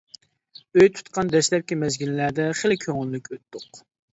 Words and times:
ئۆي 0.77 0.87
تۇتقان 0.95 1.29
دەسلەپكى 1.35 1.79
مەزگىللەردە 1.83 2.49
خېلى 2.63 2.79
كۆڭۈللۈك 2.87 3.33
ئۆتتۇق. 3.37 3.87